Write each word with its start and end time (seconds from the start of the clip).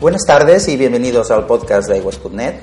Buenas 0.00 0.24
tardes 0.24 0.68
y 0.68 0.76
bienvenidos 0.76 1.32
al 1.32 1.46
podcast 1.46 1.88
de 1.88 1.98
Aguas.net. 1.98 2.54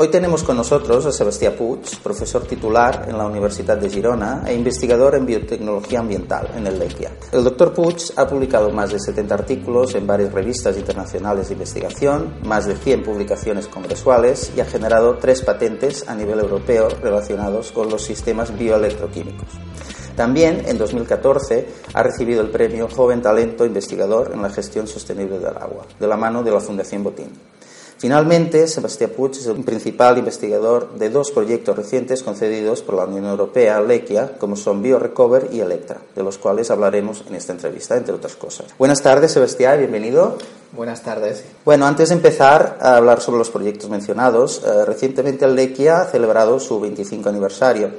Hoy 0.00 0.06
tenemos 0.06 0.44
con 0.44 0.56
nosotros 0.56 1.06
a 1.06 1.10
Sebastián 1.10 1.54
Puig, 1.58 1.80
profesor 2.04 2.44
titular 2.44 3.06
en 3.08 3.18
la 3.18 3.26
Universidad 3.26 3.76
de 3.76 3.90
Girona 3.90 4.44
e 4.46 4.54
investigador 4.54 5.16
en 5.16 5.26
biotecnología 5.26 5.98
ambiental 5.98 6.52
en 6.54 6.68
el 6.68 6.78
LEICIA. 6.78 7.10
El 7.32 7.42
doctor 7.42 7.74
Puig 7.74 7.96
ha 8.14 8.28
publicado 8.28 8.70
más 8.70 8.92
de 8.92 9.00
70 9.00 9.34
artículos 9.34 9.96
en 9.96 10.06
varias 10.06 10.32
revistas 10.32 10.76
internacionales 10.76 11.48
de 11.48 11.54
investigación, 11.54 12.36
más 12.44 12.66
de 12.66 12.76
100 12.76 13.02
publicaciones 13.02 13.66
congresuales 13.66 14.52
y 14.56 14.60
ha 14.60 14.66
generado 14.66 15.16
tres 15.16 15.42
patentes 15.42 16.08
a 16.08 16.14
nivel 16.14 16.38
europeo 16.38 16.86
relacionados 17.02 17.72
con 17.72 17.90
los 17.90 18.02
sistemas 18.02 18.56
bioelectroquímicos. 18.56 19.48
También 20.14 20.62
en 20.66 20.78
2014 20.78 21.66
ha 21.94 22.02
recibido 22.04 22.40
el 22.40 22.50
premio 22.50 22.86
Joven 22.88 23.20
Talento 23.20 23.66
Investigador 23.66 24.30
en 24.32 24.42
la 24.42 24.50
Gestión 24.50 24.86
Sostenible 24.86 25.40
del 25.40 25.56
Agua, 25.56 25.86
de 25.98 26.06
la 26.06 26.16
mano 26.16 26.44
de 26.44 26.52
la 26.52 26.60
Fundación 26.60 27.02
Botín. 27.02 27.32
Finalmente, 27.98 28.68
Sebastián 28.68 29.10
Puig 29.16 29.32
es 29.32 29.46
el 29.46 29.64
principal 29.64 30.18
investigador 30.18 30.94
de 30.94 31.10
dos 31.10 31.32
proyectos 31.32 31.76
recientes 31.76 32.22
concedidos 32.22 32.80
por 32.82 32.94
la 32.94 33.06
Unión 33.06 33.24
Europea, 33.24 33.80
LECIA, 33.80 34.38
como 34.38 34.54
son 34.54 34.82
BioRecover 34.82 35.48
y 35.52 35.60
Electra, 35.60 35.98
de 36.14 36.22
los 36.22 36.38
cuales 36.38 36.70
hablaremos 36.70 37.24
en 37.28 37.34
esta 37.34 37.52
entrevista, 37.52 37.96
entre 37.96 38.14
otras 38.14 38.36
cosas. 38.36 38.68
Buenas 38.78 39.02
tardes, 39.02 39.32
Sebastián, 39.32 39.78
bienvenido. 39.78 40.38
Buenas 40.70 41.02
tardes. 41.02 41.42
Bueno, 41.64 41.86
antes 41.86 42.10
de 42.10 42.14
empezar 42.14 42.78
a 42.80 42.96
hablar 42.96 43.20
sobre 43.20 43.38
los 43.38 43.50
proyectos 43.50 43.90
mencionados, 43.90 44.62
eh, 44.64 44.84
recientemente 44.84 45.48
LECIA 45.48 46.02
ha 46.02 46.04
celebrado 46.04 46.60
su 46.60 46.78
25 46.78 47.28
aniversario 47.28 47.90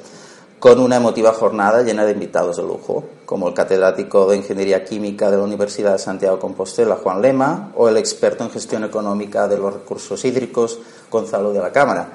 con 0.60 0.80
una 0.80 0.98
emotiva 0.98 1.32
jornada 1.34 1.82
llena 1.84 2.06
de 2.06 2.12
invitados 2.12 2.58
de 2.58 2.64
lujo, 2.64 3.06
como 3.26 3.48
el 3.48 3.54
catedrático 3.54 4.30
de 4.30 4.38
Ingeniería 4.38 4.84
Química 4.84 5.32
de 5.32 5.38
la 5.38 5.44
Universidad 5.44 5.94
de 5.94 6.00
Santiago 6.00 6.36
de 6.36 6.42
Compostela, 6.42 6.98
Juan 6.98 7.22
Lema, 7.22 7.72
o 7.76 7.88
el 7.88 7.96
experto 7.96 8.44
en 8.44 8.50
gestión 8.50 8.84
económica 8.84 9.48
de 9.48 9.58
los 9.58 9.74
recursos 9.74 10.24
hídricos, 10.26 10.80
Gonzalo 11.10 11.54
de 11.54 11.60
la 11.60 11.72
Cámara. 11.72 12.10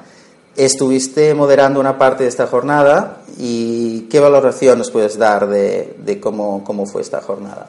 Estuviste 0.56 1.34
moderando 1.34 1.81
una 1.81 1.98
parte 1.98 2.25
de 2.25 2.28
esta 2.28 2.47
jornada 2.47 3.23
y 3.39 4.03
¿qué 4.03 4.20
valoración 4.20 4.79
nos 4.79 4.91
puedes 4.91 5.19
dar 5.19 5.48
de, 5.48 6.20
cómo, 6.23 6.62
cómo 6.64 6.86
fue 6.86 7.01
esta 7.01 7.23
jornada? 7.23 7.69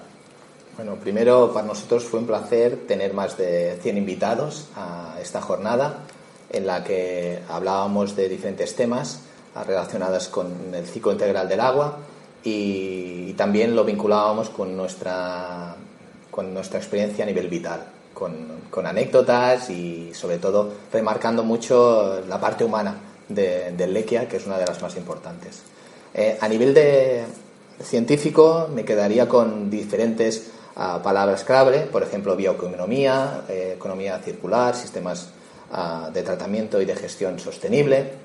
Bueno, 0.75 0.95
primero 0.95 1.51
para 1.53 1.65
nosotros 1.65 2.03
fue 2.03 2.19
un 2.19 2.27
placer 2.27 2.85
tener 2.85 3.13
más 3.13 3.37
de 3.37 3.79
100 3.81 3.97
invitados 3.97 4.67
a 4.75 5.17
esta 5.21 5.41
jornada 5.41 5.99
en 6.51 6.67
la 6.67 6.83
que 6.83 7.39
hablábamos 7.49 8.15
de 8.15 8.27
diferentes 8.27 8.75
temas 8.75 9.21
relacionadas 9.63 10.27
con 10.27 10.73
el 10.73 10.85
ciclo 10.85 11.11
integral 11.13 11.47
del 11.47 11.59
agua 11.61 11.97
y, 12.43 13.33
también 13.33 13.75
lo 13.75 13.83
vinculábamos 13.83 14.49
con 14.49 14.77
nuestra, 14.77 15.75
con 16.31 16.53
nuestra 16.53 16.79
experiencia 16.79 17.25
a 17.25 17.27
nivel 17.27 17.49
vital, 17.49 17.85
con, 18.13 18.55
anécdotas 18.85 19.69
y 19.69 20.13
sobre 20.13 20.37
todo 20.37 20.71
remarcando 20.91 21.43
mucho 21.43 22.21
la 22.27 22.39
parte 22.39 22.63
humana 22.63 22.95
del 23.27 23.93
Lequia, 23.93 24.27
que 24.27 24.37
es 24.37 24.45
una 24.45 24.57
de 24.57 24.65
las 24.65 24.81
más 24.81 24.95
importantes. 24.95 25.63
Eh, 26.13 26.37
a 26.39 26.47
nivel 26.47 26.73
de 26.73 27.23
científico 27.83 28.69
me 28.73 28.85
quedaría 28.85 29.27
con 29.27 29.69
diferentes 29.69 30.51
ah, 30.75 31.01
palabras 31.03 31.43
clave, 31.43 31.81
por 31.91 32.03
ejemplo, 32.03 32.35
bioeconomía, 32.35 33.43
eh, 33.49 33.73
economía 33.75 34.19
circular, 34.19 34.75
sistemas 34.75 35.29
ah, 35.71 36.09
de 36.13 36.23
tratamiento 36.23 36.81
y 36.81 36.85
de 36.85 36.95
gestión 36.95 37.39
sostenible, 37.39 38.24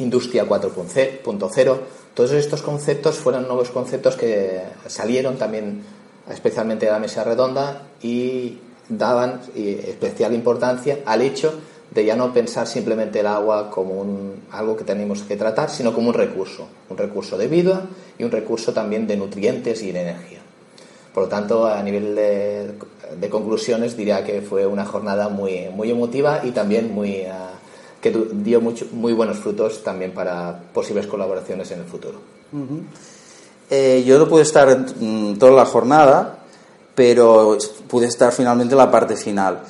Industria 0.00 0.46
4.0. 0.48 1.78
Todos 2.14 2.32
estos 2.32 2.62
conceptos 2.62 3.16
fueron 3.16 3.46
nuevos 3.46 3.70
conceptos 3.70 4.16
que 4.16 4.62
salieron 4.86 5.36
también 5.36 5.82
especialmente 6.30 6.86
de 6.86 6.92
la 6.92 6.98
mesa 6.98 7.24
redonda 7.24 7.82
y 8.02 8.58
daban 8.88 9.40
especial 9.54 10.34
importancia 10.34 10.98
al 11.06 11.22
hecho 11.22 11.54
de 11.90 12.04
ya 12.04 12.16
no 12.16 12.32
pensar 12.32 12.66
simplemente 12.66 13.20
el 13.20 13.26
agua 13.26 13.70
como 13.70 14.04
algo 14.52 14.76
que 14.76 14.84
tenemos 14.84 15.22
que 15.22 15.36
tratar, 15.36 15.70
sino 15.70 15.92
como 15.92 16.08
un 16.08 16.14
recurso, 16.14 16.68
un 16.88 16.96
recurso 16.96 17.36
de 17.36 17.48
vida 17.48 17.86
y 18.18 18.24
un 18.24 18.30
recurso 18.30 18.72
también 18.72 19.06
de 19.06 19.16
nutrientes 19.16 19.82
y 19.82 19.90
de 19.90 20.02
energía. 20.02 20.38
Por 21.12 21.24
lo 21.24 21.28
tanto, 21.28 21.66
a 21.66 21.82
nivel 21.82 22.14
de, 22.14 23.28
conclusiones, 23.28 23.96
diría 23.96 24.24
que 24.24 24.40
fue 24.42 24.66
una 24.66 24.84
jornada 24.84 25.28
muy, 25.28 25.68
muy 25.74 25.90
emotiva 25.90 26.42
y 26.44 26.52
también 26.52 26.94
muy, 26.94 27.24
ah, 27.24 27.50
que 28.00 28.10
dio 28.10 28.60
mucho, 28.60 28.86
muy 28.92 29.12
buenos 29.12 29.38
frutos 29.38 29.82
también 29.82 30.12
para 30.12 30.58
posibles 30.72 31.06
colaboraciones 31.06 31.70
en 31.70 31.80
el 31.80 31.84
futuro. 31.84 32.18
Eh, 33.70 34.02
yo 34.06 34.18
no 34.18 34.28
pude 34.28 34.42
estar 34.42 34.68
en 34.68 35.38
toda 35.38 35.52
la 35.52 35.64
jornada, 35.64 36.38
pero 36.94 37.56
pude 37.88 38.06
estar 38.06 38.32
finalmente 38.32 38.74
en 38.74 38.78
la 38.78 38.90
parte 38.90 39.16
final. 39.16 39.62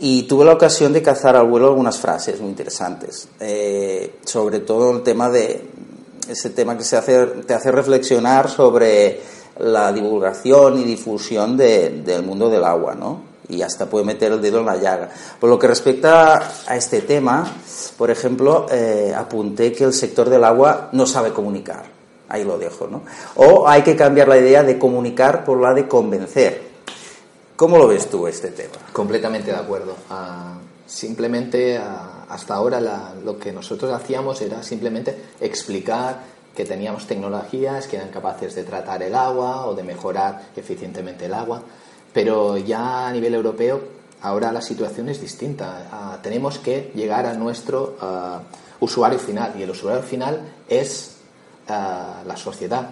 Y 0.00 0.22
tuve 0.24 0.44
la 0.44 0.52
ocasión 0.52 0.92
de 0.92 1.02
cazar 1.02 1.36
al 1.36 1.48
vuelo 1.48 1.66
algunas 1.66 1.98
frases 1.98 2.40
muy 2.40 2.50
interesantes, 2.50 3.28
eh, 3.40 4.14
sobre 4.24 4.60
todo 4.60 4.96
el 4.96 5.02
tema 5.02 5.28
de 5.28 5.66
ese 6.28 6.50
tema 6.50 6.76
que 6.78 6.84
se 6.84 6.96
hace, 6.96 7.26
te 7.46 7.54
hace 7.54 7.72
reflexionar 7.72 8.48
sobre 8.48 9.20
la 9.58 9.92
divulgación 9.92 10.78
y 10.78 10.84
difusión 10.84 11.56
del 11.56 12.22
mundo 12.22 12.48
del 12.48 12.64
agua, 12.64 12.94
¿no? 12.94 13.27
Y 13.48 13.62
hasta 13.62 13.86
puede 13.86 14.04
meter 14.04 14.32
el 14.32 14.42
dedo 14.42 14.60
en 14.60 14.66
la 14.66 14.76
llaga. 14.76 15.08
Por 15.40 15.48
lo 15.48 15.58
que 15.58 15.66
respecta 15.66 16.52
a 16.66 16.76
este 16.76 17.00
tema, 17.00 17.50
por 17.96 18.10
ejemplo, 18.10 18.66
eh, 18.70 19.14
apunté 19.16 19.72
que 19.72 19.84
el 19.84 19.92
sector 19.92 20.28
del 20.28 20.44
agua 20.44 20.90
no 20.92 21.06
sabe 21.06 21.32
comunicar. 21.32 21.84
Ahí 22.28 22.44
lo 22.44 22.58
dejo, 22.58 22.86
¿no? 22.86 23.02
O 23.36 23.66
hay 23.66 23.82
que 23.82 23.96
cambiar 23.96 24.28
la 24.28 24.36
idea 24.36 24.62
de 24.62 24.78
comunicar 24.78 25.44
por 25.44 25.60
la 25.60 25.72
de 25.72 25.88
convencer. 25.88 26.68
¿Cómo 27.56 27.78
lo 27.78 27.88
ves 27.88 28.08
tú 28.08 28.26
este 28.26 28.48
tema? 28.48 28.74
Completamente 28.92 29.50
de 29.50 29.56
acuerdo. 29.56 29.96
Ah, 30.10 30.58
simplemente 30.86 31.78
ah, 31.78 32.26
hasta 32.28 32.54
ahora 32.54 32.80
lo 33.24 33.38
que 33.38 33.50
nosotros 33.52 33.92
hacíamos 33.92 34.40
era 34.42 34.62
simplemente 34.62 35.16
explicar 35.40 36.38
que 36.54 36.64
teníamos 36.64 37.06
tecnologías 37.06 37.86
que 37.86 37.96
eran 37.96 38.10
capaces 38.10 38.54
de 38.54 38.64
tratar 38.64 39.02
el 39.02 39.14
agua 39.14 39.66
o 39.66 39.74
de 39.74 39.84
mejorar 39.84 40.48
eficientemente 40.54 41.26
el 41.26 41.34
agua 41.34 41.62
pero 42.12 42.56
ya 42.56 43.08
a 43.08 43.12
nivel 43.12 43.34
europeo 43.34 43.98
ahora 44.22 44.52
la 44.52 44.62
situación 44.62 45.08
es 45.08 45.20
distinta. 45.20 45.88
Ah, 45.90 46.18
tenemos 46.22 46.58
que 46.58 46.92
llegar 46.94 47.26
a 47.26 47.34
nuestro 47.34 47.96
ah, 48.00 48.40
usuario 48.80 49.18
final 49.18 49.54
y 49.58 49.62
el 49.62 49.70
usuario 49.70 50.02
final 50.02 50.40
es 50.68 51.16
ah, 51.68 52.22
la 52.26 52.36
sociedad. 52.36 52.90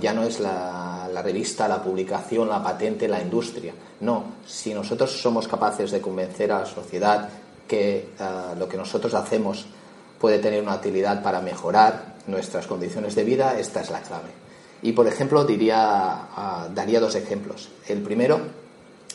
ya 0.00 0.12
no 0.12 0.24
es 0.24 0.40
la, 0.40 1.22
revista, 1.22 1.68
la 1.68 1.82
publicación, 1.82 2.48
la 2.48 2.62
patente, 2.62 3.06
la 3.06 3.20
industria. 3.20 3.72
No, 4.00 4.24
si 4.46 4.74
nosotros 4.74 5.12
somos 5.12 5.46
capaces 5.46 5.90
de 5.92 6.00
convencer 6.00 6.50
a 6.50 6.60
la 6.60 6.66
sociedad 6.66 7.28
que 7.68 8.08
lo 8.58 8.66
que 8.66 8.76
nosotros 8.76 9.14
hacemos 9.14 9.66
puede 10.18 10.40
tener 10.40 10.60
una 10.62 10.74
utilidad 10.74 11.22
para 11.22 11.40
mejorar 11.40 12.16
nuestras 12.26 12.66
condiciones 12.66 13.14
de 13.14 13.22
vida, 13.22 13.60
esta 13.60 13.80
es 13.82 13.90
la 13.90 14.00
clave. 14.00 14.49
Y, 14.82 14.92
por 14.92 15.06
ejemplo, 15.06 15.44
diría, 15.44 15.78
ah, 15.78 16.68
daría 16.74 17.00
dos 17.00 17.14
ejemplos. 17.14 17.68
El 17.86 18.02
primero 18.02 18.40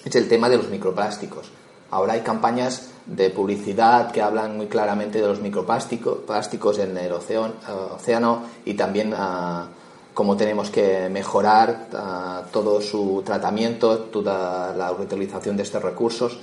es 0.04 0.16
el 0.16 0.28
tema 0.28 0.50
de 0.50 0.58
los 0.58 0.70
microplásticos. 0.70 1.48
Ahora 1.92 2.14
hay 2.14 2.22
campañas 2.22 2.90
de 3.06 3.30
publicidad 3.30 4.12
que 4.12 4.22
hablan 4.22 4.58
muy 4.58 4.68
claramente 4.68 5.22
de 5.22 5.28
los 5.28 5.40
microplásticos 5.40 6.80
en 6.80 6.98
el 6.98 7.12
ah, 7.12 7.96
océano, 7.96 8.44
y 8.66 8.74
también 8.76 9.14
uh, 9.14 9.66
cómo 10.14 10.38
tenemos 10.38 10.70
que 10.70 11.10
mejorar 11.10 11.88
todo 12.52 12.82
su 12.82 13.22
tratamiento, 13.26 14.00
toda 14.00 14.74
la 14.74 14.92
utilización 14.92 15.58
de 15.58 15.64
estos 15.64 15.84
recursos. 15.84 16.40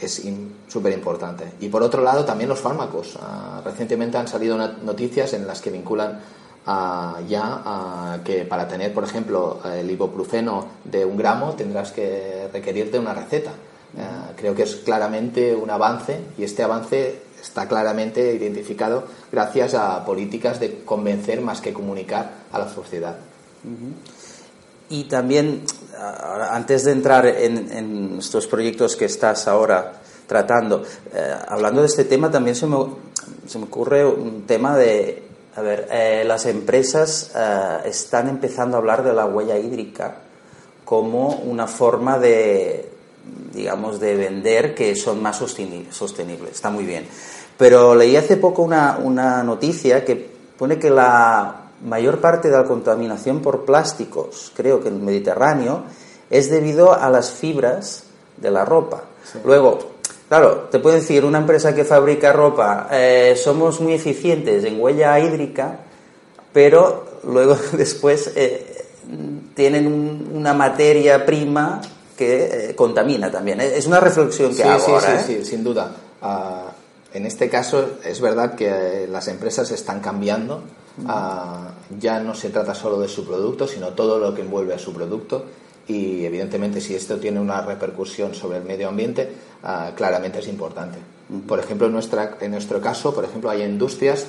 es 0.00 0.22
súper 0.68 0.92
importante. 0.92 1.52
Y 1.60 1.68
por 1.68 1.82
otro 1.82 2.02
lado, 2.02 2.24
también 2.24 2.48
los 2.48 2.60
fármacos. 2.60 3.18
recientemente 3.64 4.18
han 4.18 4.28
salido 4.28 4.56
noticias 4.56 5.32
en 5.32 5.46
las 5.46 5.60
que 5.60 5.70
vinculan 5.70 6.20
ya 6.66 8.20
que 8.24 8.44
para 8.44 8.66
tener, 8.66 8.92
por 8.92 9.04
ejemplo, 9.04 9.60
el 9.64 9.90
ibuprofeno 9.90 10.66
de 10.84 11.04
un 11.04 11.16
gramo 11.16 11.52
tendrás 11.54 11.92
que 11.92 12.48
requerirte 12.52 12.98
una 12.98 13.14
receta. 13.14 13.52
Eh, 13.96 14.02
creo 14.36 14.54
que 14.54 14.64
es 14.64 14.76
claramente 14.76 15.54
un 15.54 15.70
avance 15.70 16.18
y 16.36 16.44
este 16.44 16.62
avance 16.62 17.22
está 17.40 17.66
claramente 17.66 18.34
identificado 18.34 19.04
gracias 19.30 19.74
a 19.74 20.04
políticas 20.04 20.60
de 20.60 20.82
convencer 20.84 21.40
más 21.40 21.60
que 21.60 21.72
comunicar 21.72 22.30
a 22.52 22.58
la 22.58 22.68
sociedad. 22.68 23.16
Y 24.88 25.04
también, 25.04 25.62
antes 26.50 26.84
de 26.84 26.92
entrar 26.92 27.26
en, 27.26 28.16
estos 28.18 28.46
proyectos 28.46 28.96
que 28.96 29.06
estás 29.06 29.48
ahora 29.48 30.00
tratando, 30.26 30.82
eh, 31.14 31.34
hablando 31.48 31.80
de 31.80 31.86
este 31.86 32.04
tema, 32.04 32.30
también 32.30 32.54
se 32.54 32.66
me, 32.66 32.76
se 33.46 33.58
me 33.58 33.64
ocurre 33.64 34.04
un 34.04 34.42
tema 34.42 34.76
de 34.76 35.25
a 35.56 35.62
ver, 35.62 35.88
eh, 35.90 36.22
las 36.26 36.44
empresas 36.44 37.32
eh, 37.34 37.78
están 37.86 38.28
empezando 38.28 38.76
a 38.76 38.80
hablar 38.80 39.02
de 39.02 39.14
la 39.14 39.24
huella 39.24 39.56
hídrica 39.58 40.18
como 40.84 41.30
una 41.30 41.66
forma 41.66 42.18
de, 42.18 42.90
digamos, 43.54 43.98
de 43.98 44.16
vender 44.16 44.74
que 44.74 44.94
son 44.94 45.22
más 45.22 45.38
sostenibles. 45.38 46.52
Está 46.52 46.68
muy 46.68 46.84
bien. 46.84 47.08
Pero 47.56 47.94
leí 47.94 48.16
hace 48.16 48.36
poco 48.36 48.62
una, 48.62 48.98
una 49.02 49.42
noticia 49.42 50.04
que 50.04 50.30
pone 50.58 50.78
que 50.78 50.90
la 50.90 51.62
mayor 51.82 52.20
parte 52.20 52.50
de 52.50 52.56
la 52.58 52.64
contaminación 52.64 53.40
por 53.40 53.64
plásticos, 53.64 54.52
creo 54.54 54.82
que 54.82 54.88
en 54.88 54.96
el 54.96 55.02
Mediterráneo, 55.02 55.84
es 56.28 56.50
debido 56.50 56.92
a 56.92 57.08
las 57.08 57.30
fibras 57.30 58.04
de 58.36 58.50
la 58.50 58.66
ropa. 58.66 59.04
Luego, 59.42 59.78
claro, 60.28 60.68
te 60.70 60.78
puede 60.78 60.96
decir 60.96 61.24
una 61.24 61.38
empresa 61.38 61.74
que 61.74 61.84
fabrica 61.84 62.32
ropa, 62.32 62.88
eh, 62.90 63.34
somos 63.36 63.80
muy 63.80 63.94
eficientes 63.94 64.64
en 64.64 64.80
huella 64.80 65.18
hídrica, 65.18 65.78
pero 66.52 67.04
luego 67.24 67.56
después 67.72 68.32
eh, 68.36 68.84
tienen 69.54 70.30
una 70.32 70.54
materia 70.54 71.24
prima 71.24 71.80
que 72.16 72.74
contamina 72.76 73.30
también. 73.30 73.60
Es 73.60 73.86
una 73.86 74.00
reflexión 74.00 74.54
que 74.54 74.64
hago 74.64 74.84
sí, 74.84 74.90
ahora. 74.90 75.22
Sí, 75.22 75.36
sí, 75.38 75.44
sin 75.44 75.62
duda. 75.62 75.94
Ah, 76.22 76.72
en 77.12 77.26
este 77.26 77.48
caso 77.48 77.98
es 78.04 78.20
verdad 78.20 78.54
que 78.54 79.06
las 79.10 79.28
empresas 79.28 79.70
están 79.70 80.00
cambiando. 80.00 80.62
Ah, 81.06 81.70
ya 81.98 82.20
no 82.20 82.34
se 82.34 82.48
trata 82.48 82.74
solo 82.74 82.98
de 82.98 83.08
su 83.08 83.26
producto, 83.26 83.68
sino 83.68 83.88
todo 83.88 84.18
lo 84.18 84.34
que 84.34 84.42
envuelve 84.42 84.74
a 84.74 84.78
su 84.78 84.92
producto. 84.92 85.44
Y 85.88 86.24
evidentemente 86.24 86.80
si 86.80 86.94
esto 86.94 87.18
tiene 87.18 87.40
una 87.40 87.60
repercusión 87.60 88.34
sobre 88.34 88.58
el 88.58 88.64
medio 88.64 88.88
ambiente, 88.88 89.28
ah, 89.62 89.92
claramente 89.94 90.40
es 90.40 90.48
importante. 90.48 90.98
Por 91.46 91.58
ejemplo, 91.58 91.86
en, 91.86 91.92
nuestra, 91.92 92.36
en 92.40 92.50
nuestro 92.52 92.80
caso, 92.80 93.14
por 93.14 93.24
ejemplo, 93.24 93.50
hay 93.50 93.62
industrias 93.62 94.26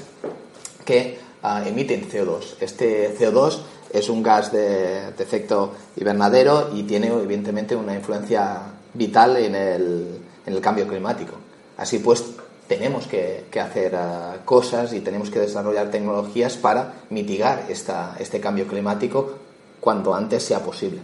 que 0.86 1.18
ah, 1.42 1.64
emiten 1.66 2.08
CO2. 2.10 2.56
Este 2.60 3.16
CO2 3.18 3.60
es 3.92 4.10
un 4.10 4.22
gas 4.22 4.52
de, 4.52 5.12
de, 5.12 5.24
efecto 5.24 5.74
invernadero 5.96 6.70
y 6.76 6.84
tiene 6.84 7.08
evidentemente 7.08 7.76
una 7.76 7.96
influencia 7.96 8.62
vital 8.94 9.38
en 9.38 9.56
el, 9.56 10.20
en 10.46 10.54
el 10.54 10.62
cambio 10.62 10.88
climático. 10.88 11.34
Así 11.78 12.00
pues, 12.00 12.24
tenemos 12.68 13.08
que, 13.08 13.46
que 13.50 13.60
hacer 13.60 13.96
uh, 13.96 14.44
cosas 14.46 14.94
y 14.94 15.00
tenemos 15.00 15.30
que 15.30 15.40
desarrollar 15.40 15.90
tecnologías 15.90 16.58
para 16.58 16.94
mitigar 17.10 17.66
esta, 17.70 18.16
este 18.20 18.40
cambio 18.40 18.68
climático 18.68 19.34
cuanto 19.80 20.14
antes 20.14 20.44
sea 20.44 20.60
posible. 20.60 21.00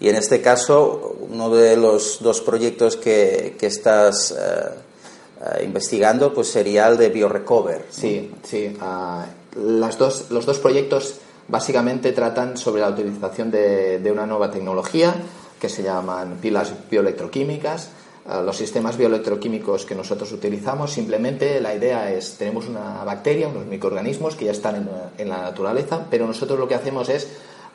Y 0.00 0.08
en 0.08 0.16
este 0.16 0.40
caso, 0.40 1.16
uno 1.30 1.50
de 1.50 1.76
los 1.76 2.18
dos 2.20 2.40
proyectos 2.40 2.96
que, 2.96 3.56
que 3.58 3.66
estás 3.66 4.32
uh, 4.32 5.62
investigando 5.62 6.34
pues 6.34 6.48
sería 6.48 6.88
el 6.88 6.96
de 6.96 7.08
BioRecover. 7.08 7.86
Sí, 7.90 8.30
sí. 8.42 8.76
las 9.56 9.98
dos, 9.98 10.30
los 10.30 10.44
dos 10.44 10.58
proyectos 10.58 11.16
básicamente 11.48 12.12
tratan 12.12 12.56
sobre 12.56 12.82
la 12.82 12.88
utilización 12.88 13.50
de, 13.50 13.98
de 13.98 14.10
una 14.10 14.26
nueva 14.26 14.50
tecnología 14.50 15.14
que 15.60 15.68
se 15.68 15.82
llaman 15.82 16.38
pilas 16.40 16.72
bioelectroquímicas 16.90 17.90
los 18.44 18.56
sistemas 18.56 18.96
bioelectroquímicos 18.96 19.84
que 19.84 19.94
nosotros 19.94 20.30
utilizamos, 20.32 20.92
simplemente 20.92 21.60
la 21.60 21.74
idea 21.74 22.12
es, 22.12 22.36
tenemos 22.36 22.68
una 22.68 23.02
bacteria, 23.04 23.48
unos 23.48 23.66
microorganismos 23.66 24.36
que 24.36 24.44
ya 24.44 24.52
están 24.52 24.88
en, 25.18 25.28
la 25.28 25.38
naturaleza, 25.38 26.06
pero 26.08 26.26
nosotros 26.26 26.58
lo 26.58 26.68
que 26.68 26.76
hacemos 26.76 27.08
es 27.08 27.26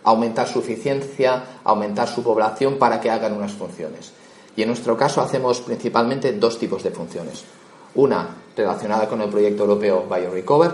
aumentar 0.03 0.47
su 0.47 0.59
eficiencia, 0.59 1.43
aumentar 1.63 2.07
su 2.07 2.23
población 2.23 2.77
para 2.77 3.01
que 3.01 3.09
hagan 3.09 3.33
unas 3.33 3.53
funciones. 3.53 4.11
Y 4.55 4.61
en 4.61 4.69
nuestro 4.69 4.97
caso 4.97 5.21
hacemos 5.21 5.61
principalmente 5.61 6.33
dos 6.33 6.57
tipos 6.57 6.83
de 6.83 6.91
funciones. 6.91 7.43
Una 7.95 8.27
relacionada 8.55 9.07
con 9.07 9.21
el 9.21 9.29
proyecto 9.29 9.63
europeo 9.63 10.07
BioRecover, 10.09 10.71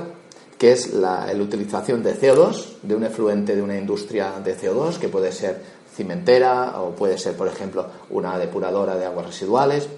que 0.57 0.71
es 0.71 0.93
la, 0.93 1.31
la 1.33 1.43
utilización 1.43 2.01
de 2.01 2.15
CO2, 2.19 2.81
de 2.81 2.95
un 2.95 3.03
efluente 3.03 3.55
de 3.55 3.61
una 3.61 3.77
industria 3.77 4.33
de 4.43 4.57
CO2, 4.57 4.97
que 4.97 5.09
puede 5.09 5.31
ser 5.31 5.61
cimentera 5.93 6.81
o 6.81 6.91
puede 6.91 7.17
ser, 7.17 7.35
por 7.35 7.47
ejemplo, 7.47 7.85
una 8.09 8.37
depuradora 8.37 8.95
de 8.95 9.05
aguas 9.05 9.27
residuales 9.27 9.89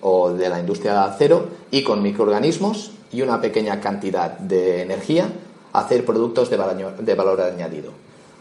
o 0.00 0.32
de 0.32 0.48
la 0.48 0.60
industria 0.60 0.92
de 0.92 0.98
acero 0.98 1.48
y 1.70 1.82
con 1.82 2.02
microorganismos 2.02 2.92
y 3.12 3.22
una 3.22 3.40
pequeña 3.40 3.80
cantidad 3.80 4.38
de 4.38 4.82
energía 4.82 5.30
hacer 5.72 6.04
productos 6.04 6.50
de 6.50 7.14
valor, 7.14 7.40
añadido. 7.40 7.92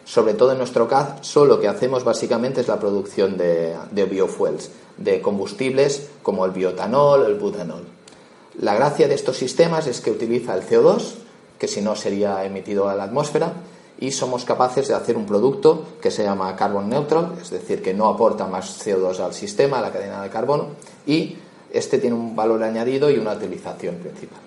Sobre 0.06 0.34
todo 0.34 0.54
en 0.54 0.58
nuestro 0.58 0.88
caso 0.88 1.46
lo 1.46 1.60
que 1.60 1.68
hacemos 1.68 2.04
básicamente 2.04 2.62
es 2.62 2.68
la 2.68 2.80
producción 2.80 3.38
de, 3.38 3.76
biofuels, 4.10 4.72
de 4.98 5.22
combustibles 5.22 6.10
como 6.24 6.46
el 6.46 6.52
biotanol, 6.52 7.26
el 7.26 7.36
butanol. 7.36 7.84
La 8.62 8.74
gracia 8.74 9.08
de 9.08 9.16
estos 9.16 9.38
sistemas 9.38 9.86
es 9.88 10.02
que 10.02 10.12
utiliza 10.12 10.56
el 10.56 10.64
CO2, 10.64 11.16
que 11.60 11.68
si 11.68 11.82
no 11.82 11.96
sería 11.96 12.44
emitido 12.46 12.88
a 12.88 12.96
la 12.96 13.04
atmósfera, 13.04 13.54
y 14.00 14.12
somos 14.12 14.46
capaces 14.46 14.88
de 14.88 14.94
hacer 14.94 15.18
un 15.18 15.26
producto 15.26 15.86
que 16.02 16.12
se 16.12 16.24
llama 16.24 16.56
carbon 16.56 16.90
neutral, 16.90 17.34
es 17.42 17.50
decir, 17.50 17.82
que 17.82 17.94
no 17.94 18.08
aporta 18.08 18.48
más 18.48 18.86
CO2 18.86 19.20
al 19.20 19.34
sistema, 19.34 19.80
a 19.80 19.82
la 19.82 19.92
cadena 19.92 20.22
de 20.22 20.30
carbono, 20.30 20.68
y 21.06 21.36
este 21.72 21.98
tiene 21.98 22.16
un 22.16 22.36
valor 22.36 22.64
añadido 22.64 23.10
y 23.10 23.18
una 23.18 23.34
utilización 23.34 23.96
principal. 23.96 24.40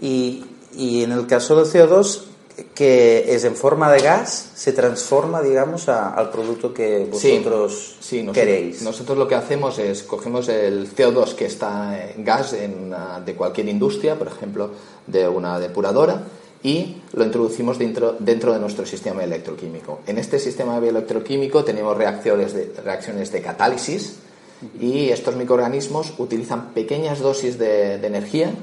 Y, 0.00 0.44
y, 0.76 1.02
en 1.02 1.12
el 1.12 1.26
caso 1.26 1.56
del 1.56 1.66
CO2, 1.66 2.22
que 2.74 3.34
es 3.34 3.44
en 3.44 3.56
forma 3.56 3.90
de 3.90 4.00
gas, 4.00 4.50
se 4.54 4.72
transforma, 4.72 5.42
digamos, 5.42 5.88
a, 5.88 6.14
al 6.14 6.30
producto 6.30 6.72
que 6.72 7.08
vosotros 7.10 7.96
sí, 8.00 8.18
sí, 8.18 8.22
nosotros, 8.22 8.44
queréis. 8.44 8.82
Nosotros 8.82 9.18
lo 9.18 9.26
que 9.26 9.34
hacemos 9.34 9.78
es 9.78 10.04
cogemos 10.04 10.48
el 10.48 10.94
CO2 10.94 11.34
que 11.34 11.46
está 11.46 12.10
en 12.10 12.24
gas 12.24 12.52
en 12.52 12.78
una, 12.86 13.20
de 13.20 13.34
cualquier 13.34 13.68
industria, 13.68 14.16
por 14.16 14.28
ejemplo, 14.28 14.70
de 15.06 15.26
una 15.26 15.58
depuradora, 15.58 16.22
y 16.62 17.02
lo 17.12 17.24
introducimos 17.24 17.78
dentro, 17.78 18.16
dentro 18.18 18.52
de 18.52 18.60
nuestro 18.60 18.86
sistema 18.86 19.24
electroquímico. 19.24 20.00
En 20.06 20.18
este 20.18 20.38
sistema 20.38 20.78
electroquímico 20.78 21.64
tenemos 21.64 21.96
reacciones 21.96 22.54
de, 22.54 22.72
reacciones 22.82 23.32
de 23.32 23.42
catálisis 23.42 24.16
y 24.80 25.10
estos 25.10 25.34
microorganismos 25.36 26.14
utilizan 26.18 26.72
pequeñas 26.72 27.18
dosis 27.18 27.58
de, 27.58 27.98
de 27.98 28.06
energía 28.06 28.54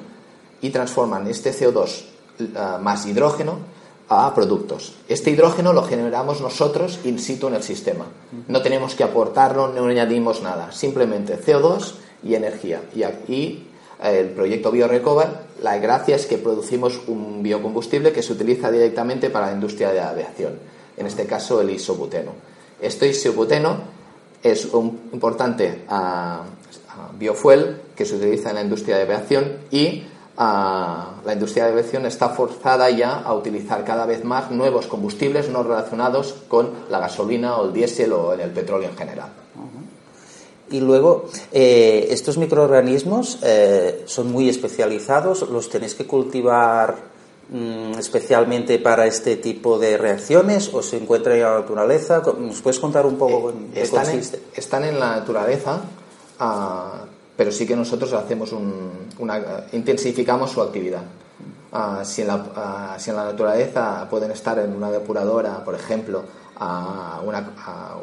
y 0.62 0.69
transforman 0.69 1.28
este 1.28 1.52
CO2 1.54 2.04
uh, 2.40 2.81
más 2.81 3.06
hidrógeno 3.06 3.60
a 4.10 4.34
productos. 4.36 4.96
Este 5.08 5.31
hidrógeno 5.31 5.72
lo 5.72 5.84
generamos 5.84 6.42
nosotros 6.42 7.00
in 7.06 7.18
situ 7.18 7.48
en 7.48 7.56
el 7.56 7.63
sistema. 7.63 8.06
No 8.50 8.62
tenemos 8.62 8.94
que 8.94 9.06
aportarlo, 9.06 9.69
no 9.69 9.86
añadimos 9.86 10.42
nada. 10.42 10.74
Simplemente 10.74 11.40
CO2 11.40 11.94
y 12.24 12.36
energía. 12.36 12.81
Y, 12.94 13.04
y 13.31 13.68
el 14.04 14.30
proyecto 14.31 14.69
BioRecover, 14.69 15.30
la 15.62 15.78
gracia 15.78 16.18
es 16.18 16.25
que 16.25 16.38
producimos 16.38 17.00
un 17.08 17.42
biocombustible 17.42 18.12
que 18.12 18.22
se 18.22 18.34
utiliza 18.34 18.69
directamente 18.69 19.30
para 19.30 19.48
la 19.48 19.54
industria 19.54 19.90
de 19.90 20.00
la 20.00 20.10
aviación, 20.10 20.60
en 20.98 21.06
este 21.06 21.25
caso 21.25 21.62
el 21.62 21.69
isobuteno. 21.69 22.31
Este 22.81 23.08
isobuteno 23.08 23.78
es 24.44 24.66
un 24.66 25.10
importante 25.13 25.86
uh, 25.88 25.94
uh, 25.94 27.18
biofuel 27.18 27.80
que 27.96 28.06
se 28.06 28.15
utiliza 28.15 28.50
en 28.50 28.56
la 28.56 28.62
industria 28.63 28.98
de 28.98 29.03
aviación 29.03 29.58
y 29.70 30.03
la 30.41 31.33
industria 31.33 31.65
de 31.65 31.71
aviación 31.71 32.05
está 32.05 32.29
forzada 32.29 32.89
ya 32.89 33.19
a 33.19 33.33
utilizar 33.33 33.83
cada 33.86 34.05
vez 34.05 34.24
más 34.24 34.50
nuevos 34.50 34.88
combustibles 34.88 35.50
no 35.50 35.62
relacionados 35.63 36.36
con 36.48 36.71
la 36.89 37.00
gasolina 37.00 37.57
o 37.57 37.67
el 37.67 37.74
diésel 37.74 38.13
o 38.13 38.33
el 38.33 38.51
petróleo 38.51 38.89
en 38.89 38.98
general. 38.98 39.29
Y 40.71 40.79
luego, 40.79 41.25
eh, 41.51 42.07
estos 42.12 42.38
microorganismos 42.38 43.39
eh, 43.43 44.03
son 44.05 44.31
muy 44.31 44.48
especializados, 44.48 45.48
los 45.50 45.69
tenéis 45.69 45.95
que 45.95 46.07
cultivar 46.07 46.95
mmm, 47.50 48.00
especialmente 48.00 48.79
para 48.79 49.05
este 49.05 49.36
tipo 49.36 49.77
de 49.77 49.98
reacciones 49.98 50.74
o 50.74 50.81
se 50.81 50.98
encuentran 50.98 51.36
en 51.36 51.43
la 51.43 51.60
naturaleza. 51.60 52.21
¿Nos 52.39 52.62
puedes 52.62 52.79
contar 52.79 53.05
un 53.05 53.17
poco 53.17 53.50
eh, 53.50 53.53
qué 53.74 53.81
están 53.81 54.05
consiste? 54.05 54.38
En, 54.38 54.43
están 54.55 54.86
en 54.86 54.98
la 54.98 55.17
naturaleza, 55.17 55.81
uh, 56.39 57.21
pero 57.41 57.51
sí 57.51 57.65
que 57.65 57.75
nosotros 57.75 58.13
hacemos 58.13 58.51
un, 58.51 59.07
una, 59.17 59.39
uh, 59.39 59.75
intensificamos 59.75 60.51
su 60.51 60.62
actividad. 60.62 61.01
Uh, 61.74 62.05
si, 62.05 62.21
en 62.21 62.27
la, 62.27 62.95
si 63.00 63.10
en 63.10 63.15
la 63.15 63.24
naturaleza 63.24 64.07
pueden 64.07 64.29
estar 64.29 64.60
en 64.60 64.71
una 64.75 64.91
depuradora, 64.91 65.65
por 65.65 65.74
ejemplo, 65.74 66.21
a 66.57 67.19
una, 67.25 67.39
a 67.57 67.95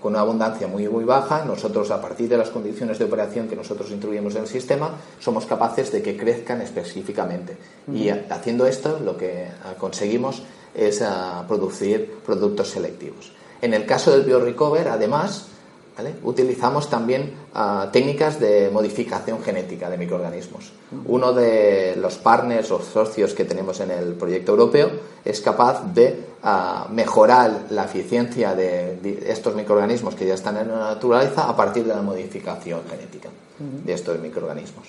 con 0.00 0.12
una 0.12 0.20
abundancia 0.20 0.66
muy, 0.68 0.88
muy 0.88 1.04
baja, 1.04 1.44
nosotros 1.44 1.90
a 1.90 2.00
partir 2.00 2.30
de 2.30 2.38
las 2.38 2.48
condiciones 2.48 2.98
de 2.98 3.04
operación 3.04 3.46
que 3.46 3.56
nosotros 3.56 3.90
introducimos 3.90 4.34
en 4.36 4.42
el 4.44 4.48
sistema, 4.48 4.92
somos 5.20 5.44
capaces 5.44 5.92
de 5.92 6.00
que 6.00 6.16
crezcan 6.16 6.62
específicamente. 6.62 7.58
Uh 7.88 7.92
-huh. 7.92 7.96
Y 7.98 8.08
haciendo 8.08 8.66
esto, 8.66 8.98
lo 9.00 9.18
que 9.18 9.48
conseguimos 9.76 10.42
es 10.74 11.02
uh, 11.02 11.46
producir 11.46 12.20
productos 12.24 12.70
selectivos. 12.70 13.32
En 13.60 13.74
el 13.74 13.84
caso 13.84 14.12
del 14.12 14.22
BioRecover, 14.22 14.88
además, 14.88 15.47
¿vale? 15.98 16.14
utilizamos 16.22 16.88
también 16.88 17.34
uh, 17.54 17.90
técnicas 17.90 18.38
de 18.38 18.70
modificación 18.72 19.42
genética 19.42 19.90
de 19.90 19.98
microorganismos. 19.98 20.72
Uno 21.06 21.32
de 21.32 21.96
los 21.96 22.16
partners 22.16 22.70
o 22.70 22.80
socios 22.80 23.34
que 23.34 23.44
tenemos 23.44 23.80
en 23.80 23.90
el 23.90 24.14
proyecto 24.14 24.52
europeo 24.52 24.90
es 25.24 25.40
capaz 25.40 25.82
de 25.92 26.24
uh, 26.42 26.90
mejorar 26.92 27.66
la 27.70 27.84
eficiencia 27.84 28.54
de, 28.54 28.98
estos 29.26 29.54
microorganismos 29.54 30.14
que 30.14 30.26
ya 30.26 30.34
están 30.34 30.56
en 30.56 30.68
la 30.68 30.94
naturaleza 30.94 31.48
a 31.48 31.56
partir 31.56 31.84
de 31.84 31.94
la 31.94 32.02
modificación 32.02 32.80
genética 32.88 33.28
de 33.58 33.92
estos 33.92 34.20
microorganismos. 34.20 34.86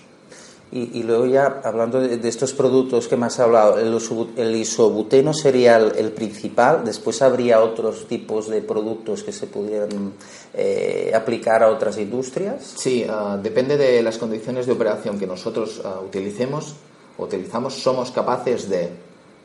Y, 0.72 1.00
y, 1.00 1.04
luego 1.04 1.26
ya, 1.26 1.62
hablando 1.64 2.00
de, 2.00 2.18
de, 2.18 2.30
estos 2.30 2.54
productos 2.54 3.08
que 3.08 3.18
me 3.18 3.26
has 3.26 3.40
hablado, 3.40 3.80
el, 3.80 3.98
el 4.38 4.56
isobuteno 4.56 5.34
sería 5.34 5.78
el, 5.78 6.12
principal, 6.12 6.84
después 6.86 7.24
habría 7.24 7.62
otros 7.62 8.08
tipos 8.08 8.48
de 8.48 8.62
productos 8.62 9.24
que 9.24 9.32
se 9.32 9.48
pudieran 9.48 10.14
eh, 10.54 11.12
aplicar 11.16 11.64
a 11.64 11.70
otras 11.70 11.98
industrias. 11.98 12.76
Sí, 12.78 13.04
uh, 13.04 13.42
depende 13.42 13.78
de 13.78 14.04
las 14.04 14.20
condiciones 14.20 14.68
de 14.68 14.74
operación 14.74 15.18
que 15.18 15.26
nosotros 15.26 15.82
uh, 15.84 16.06
utilicemos, 16.06 16.76
utilizamos, 17.18 17.74
somos 17.74 18.12
capaces 18.12 18.70
de 18.70 18.92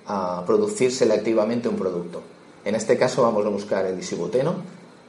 uh, 0.07 0.45
producir 0.45 0.93
selectivamente 0.93 1.71
un 1.71 1.76
producto. 1.76 2.21
En 2.66 2.75
este 2.75 2.99
caso 2.99 3.23
vamos 3.23 3.47
a 3.47 3.49
buscar 3.49 3.87
el 3.87 3.99
isibuteno, 3.99 4.57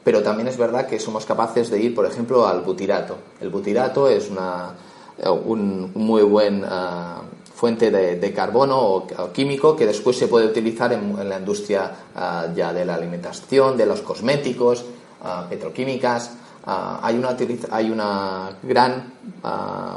pero 0.06 0.24
también 0.24 0.48
es 0.48 0.56
verdad 0.56 0.88
que 0.88 0.98
somos 0.98 1.26
capaces 1.26 1.70
de 1.70 1.82
ir, 1.82 1.94
por 1.94 2.06
ejemplo, 2.06 2.48
al 2.48 2.62
butirato. 2.62 3.18
El 3.42 3.50
butirato 3.50 4.08
es 4.08 4.30
una, 4.30 4.76
un, 5.24 5.92
muy 5.96 6.24
buen 6.24 6.64
fuente 7.54 7.90
de, 7.90 8.34
carbono 8.34 8.80
o, 8.80 9.08
químico 9.34 9.76
que 9.76 9.86
después 9.86 10.18
se 10.18 10.28
puede 10.28 10.48
utilizar 10.48 10.92
en, 10.94 11.30
la 11.30 11.40
industria 11.40 11.92
ya 12.56 12.74
de 12.74 12.86
la 12.86 12.96
alimentación, 12.96 13.78
de 13.78 13.86
los 13.86 14.02
cosméticos, 14.02 14.86
petroquímicas. 15.50 16.32
hay, 16.66 17.18
una, 17.18 17.36
hay 17.72 17.90
una 17.90 18.50
gran 18.62 19.14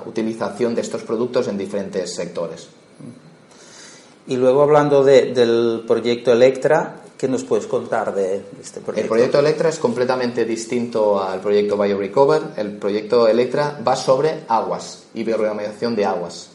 utilización 0.07 0.75
de 0.75 0.83
estos 0.83 1.03
productos 1.03 1.49
en 1.49 1.59
diferentes 1.59 2.15
sectores. 2.15 2.69
Y 4.29 4.37
luego 4.37 4.63
hablando 4.63 5.03
del 5.03 5.85
proyecto 5.87 6.33
Electra, 6.33 6.97
¿qué 7.19 7.29
nos 7.29 7.43
puedes 7.43 7.67
contar 7.67 8.15
de 8.15 8.45
este 8.63 8.81
proyecto? 8.81 9.03
El 9.03 9.09
proyecto 9.09 9.39
Electra 9.41 9.69
es 9.69 9.79
completamente 9.79 10.45
distinto 10.45 11.21
al 11.21 11.41
proyecto 11.41 11.77
BioRecover. 11.77 12.43
El 12.57 12.77
proyecto 12.79 13.27
Electra 13.27 13.81
va 13.87 13.97
sobre 13.97 14.45
aguas 14.47 15.05
y 15.15 15.25
bioremediación 15.25 15.97
de 15.97 16.07
aguas. 16.07 16.51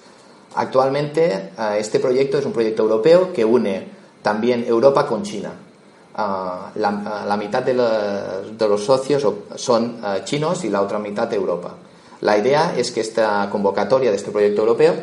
Actualmente 0.55 1.51
eh, 1.57 1.77
este 1.77 1.99
proyecto 1.99 2.37
es 2.37 2.45
un 2.45 2.53
proyecto 2.53 2.83
europeo 2.83 3.33
que 3.33 3.43
une 3.43 3.87
también 4.21 4.63
Europa 4.65 5.05
con 5.05 5.23
China. 5.23 5.51
Ah, 6.15 6.71
la, 6.75 7.25
la, 7.27 7.37
mitad 7.37 7.63
de 7.63 7.73
los, 7.73 8.57
de 8.57 8.67
los 8.67 8.83
socios 8.85 9.27
son 9.55 9.99
eh, 10.03 10.21
chinos 10.23 10.63
y 10.63 10.69
la 10.69 10.81
otra 10.81 10.97
mitad 10.97 11.27
de 11.27 11.35
Europa. 11.35 11.75
La 12.21 12.37
idea 12.37 12.73
es 12.77 12.91
que 12.91 13.01
esta 13.01 13.49
convocatoria 13.51 14.11
de 14.11 14.15
este 14.15 14.31
proyecto 14.31 14.61
europeo 14.61 14.93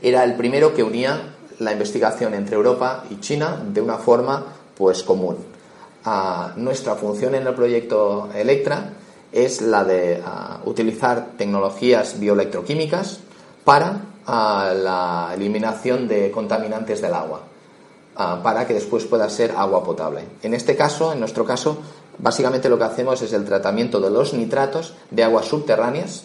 era 0.00 0.24
el 0.24 0.36
primero 0.36 0.72
que 0.72 0.82
unía 0.82 1.34
la 1.58 1.72
investigación 1.72 2.34
entre 2.34 2.56
Europa 2.56 3.04
y 3.10 3.20
China 3.20 3.62
de 3.72 3.80
una 3.80 3.96
forma 3.96 4.44
pues 4.76 5.02
común. 5.02 5.36
Ah, 6.04 6.52
nuestra 6.56 6.94
función 6.94 7.34
en 7.34 7.46
el 7.46 7.54
proyecto 7.54 8.28
Electra 8.34 8.92
es 9.32 9.60
la 9.60 9.84
de 9.84 10.22
ah, 10.24 10.60
utilizar 10.64 11.32
tecnologías 11.36 12.18
bioelectroquímicas 12.18 13.18
para 13.64 14.00
ah, 14.26 14.72
la 14.74 15.32
eliminación 15.34 16.06
de 16.08 16.30
contaminantes 16.30 17.02
del 17.02 17.14
agua, 17.14 17.42
para 18.42 18.66
que 18.66 18.74
después 18.74 19.04
pueda 19.04 19.28
ser 19.30 19.52
agua 19.52 19.84
potable. 19.84 20.24
En 20.42 20.52
este 20.52 20.74
caso, 20.74 21.12
en 21.12 21.20
nuestro 21.20 21.44
caso, 21.44 21.78
básicamente 22.18 22.68
lo 22.68 22.76
que 22.76 22.84
hacemos 22.84 23.22
es 23.22 23.32
el 23.32 23.44
tratamiento 23.44 24.00
de 24.00 24.10
los 24.10 24.34
nitratos 24.34 24.94
de 25.12 25.22
aguas 25.22 25.46
subterráneas 25.46 26.24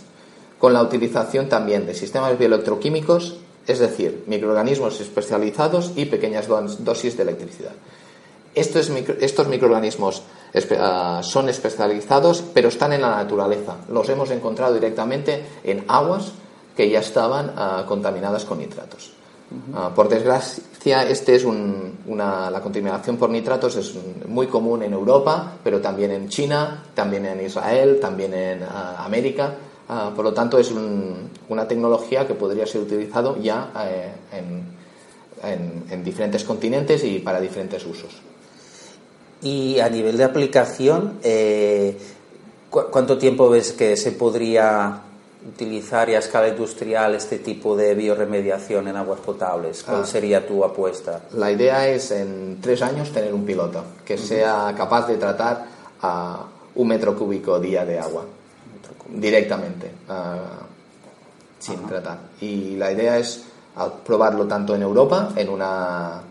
con 0.58 0.74
la 0.74 0.82
utilización 0.82 1.50
también 1.50 1.86
de 1.86 1.94
sistemas 1.94 2.38
bioelectroquímicos 2.40 3.36
es 3.67 3.79
decir, 3.79 4.24
microorganismos 4.27 5.00
especializados 5.00 5.91
y 5.96 6.05
pequeñas 6.05 6.48
dosis 6.48 7.17
de 7.17 7.24
electricidad. 7.24 7.74
Estos, 8.55 8.89
microorganismos 9.48 10.24
ah, 10.77 11.22
son 11.24 11.50
especializados, 11.50 12.43
pero 12.53 12.70
están 12.70 12.93
en 12.93 13.01
la 13.01 13.15
naturaleza. 13.15 13.77
Los 13.89 14.08
hemos 14.10 14.29
encontrado 14.29 14.75
directamente 14.75 15.43
en 15.63 15.84
aguas 15.88 16.34
que 16.75 16.89
ya 16.89 17.00
estaban 17.00 17.53
ah, 17.55 17.86
contaminadas 17.88 18.46
con 18.46 18.60
nitratos. 18.60 19.12
Ah, 19.74 19.91
por 19.93 20.10
desgracia, 20.10 21.08
este 21.08 21.36
es 21.36 21.46
una, 21.46 22.50
la 22.50 22.62
contaminación 22.62 23.17
por 23.17 23.29
nitratos 23.29 23.75
es 23.75 23.93
muy 24.27 24.48
común 24.48 24.82
en 24.82 24.93
Europa, 24.93 25.53
pero 25.63 25.79
también 25.79 26.12
en 26.12 26.27
China, 26.27 26.84
también 26.96 27.25
en 27.25 27.46
Israel, 27.46 28.00
también 28.01 28.34
en 28.34 28.63
América. 28.63 29.55
Ah, 29.95 30.12
por 30.15 30.25
lo 30.25 30.33
tanto, 30.33 30.57
es 30.57 30.71
una 31.50 31.67
tecnología 31.67 32.25
que 32.25 32.33
podría 32.33 32.65
ser 32.65 32.81
utilizado 32.81 33.38
ya 33.39 33.71
eh, 33.85 34.12
en, 34.31 36.03
diferentes 36.03 36.43
continentes 36.43 37.03
y 37.03 37.19
para 37.19 37.39
diferentes 37.39 37.85
usos. 37.85 38.12
Y 39.43 39.79
a 39.79 39.89
nivel 39.89 40.17
de 40.17 40.23
aplicación, 40.23 41.19
eh, 41.21 41.95
¿cuánto 42.71 43.19
tiempo 43.19 43.50
ves 43.50 43.73
que 43.73 43.95
se 43.95 44.13
podría 44.13 45.01
utilizar 45.47 46.09
y 46.09 46.15
a 46.15 46.19
escala 46.19 46.47
industrial 46.47 47.13
este 47.13 47.38
tipo 47.38 47.75
de 47.75 47.93
bioremediación 47.93 48.88
en 48.88 48.95
aguas 48.95 49.19
potables? 49.19 49.83
¿Cuál 49.83 50.01
ah. 50.01 50.07
sería 50.07 50.47
tu 50.47 50.63
apuesta? 50.63 51.21
La 51.33 51.51
idea 51.51 51.88
es 51.88 52.09
en 52.09 52.57
tres 52.62 52.81
años 52.81 53.12
tener 53.12 53.31
un 53.31 53.45
piloto 53.45 53.83
que 54.03 54.17
sea 54.17 54.73
capaz 54.75 55.07
de 55.07 55.17
tratar 55.17 55.65
a 56.01 56.47
un 56.73 56.88
metro 56.88 57.15
cúbico 57.15 57.59
día 57.59 57.85
de 57.85 58.00
agua 58.00 58.25
directamente 59.13 59.91
sin 61.63 61.88
tratar. 61.88 62.17
Y 62.41 62.75
la 62.75 62.91
idea 62.91 63.17
es 63.17 63.43
probarlo 64.05 64.46
tanto 64.46 64.75
en 64.75 64.82
Europa, 64.82 65.29
en 65.36 65.50
una, 65.50 66.22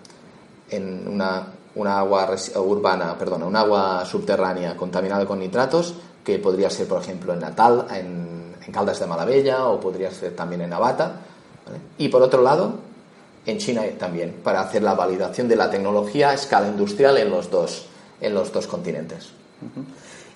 en 0.70 1.08
una, 1.08 1.46
una 1.74 1.98
agua 1.98 2.36
urbana, 2.56 3.16
perdón, 3.18 3.44
un 3.44 3.56
agua 3.56 4.04
subterránea 4.04 4.76
contaminada 4.76 5.24
con 5.24 5.38
nitratos, 5.38 5.94
que 6.22 6.38
podría 6.38 6.70
ser, 6.70 6.86
por 6.86 7.00
ejemplo, 7.00 7.32
en 7.32 7.40
Natal, 7.40 7.86
en, 7.90 8.54
en 8.64 8.72
Caldas 8.72 9.00
de 9.00 9.06
Malavella 9.06 9.66
o 9.66 9.80
podría 9.80 10.10
ser 10.12 10.36
también 10.36 10.60
en 10.60 10.70
Navata. 10.70 11.16
Y 11.98 12.08
por 12.08 12.22
otro 12.22 12.42
lado, 12.42 12.74
en 13.46 13.58
China 13.58 13.82
también, 13.98 14.40
para 14.44 14.60
hacer 14.60 14.82
la 14.82 14.94
validación 14.94 15.48
de 15.48 15.56
la 15.56 15.70
tecnología 15.70 16.30
a 16.30 16.34
escala 16.34 16.68
industrial 16.68 17.16
en 17.18 17.30
los 17.30 17.50
dos, 17.50 17.86
en 18.20 18.34
los 18.34 18.52
dos 18.52 18.66
continentes. 18.66 19.30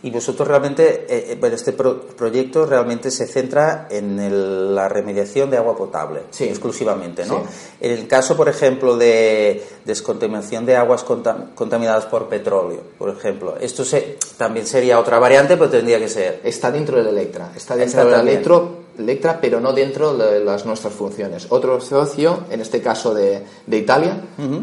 Y 0.06 0.10
vosotros 0.12 0.46
realmente, 0.46 1.04
eh, 1.08 1.32
eh, 1.32 1.36
bueno, 1.40 1.56
este 1.56 1.72
proyecto 1.72 2.64
realmente 2.64 3.10
se 3.10 3.26
centra 3.26 3.88
en 3.90 4.72
la 4.72 4.88
remediación 4.88 5.50
de 5.50 5.56
agua 5.56 5.76
potable, 5.76 6.20
exclusivamente, 6.38 7.26
¿no? 7.26 7.42
En 7.80 7.90
el 7.90 8.06
caso, 8.06 8.36
por 8.36 8.48
ejemplo, 8.48 8.96
de 8.96 9.66
descontaminación 9.84 10.64
de 10.64 10.76
aguas 10.76 11.02
contaminadas 11.02 12.04
por 12.04 12.28
petróleo, 12.28 12.82
por 12.96 13.08
ejemplo, 13.08 13.56
esto 13.60 13.84
se, 13.84 14.16
también 14.36 14.68
sería 14.68 15.00
otra 15.00 15.18
variante, 15.18 15.56
pero 15.56 15.70
tendría 15.70 15.98
que 15.98 16.08
ser. 16.08 16.40
Está 16.44 16.70
dentro 16.70 16.98
del 16.98 17.08
Electra, 17.08 17.50
está 17.56 17.74
dentro 17.74 18.08
del 18.08 18.20
Electro, 18.20 18.76
Electra, 18.96 19.40
pero 19.40 19.58
no 19.58 19.72
dentro 19.72 20.16
de 20.16 20.38
las 20.38 20.64
nuestras 20.66 20.94
funciones. 20.94 21.48
Otro 21.50 21.80
socio, 21.80 22.44
en 22.48 22.60
este 22.60 22.80
caso 22.80 23.12
de, 23.12 23.42
de 23.66 23.76
Italia, 23.76 24.20